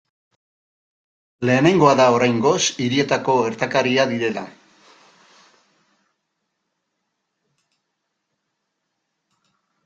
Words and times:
Lehenengoa 1.49 1.91
da 1.99 2.07
oraingoz 2.15 2.61
hirietako 2.85 3.35
gertakaria 3.41 4.05
direla. 4.13 4.45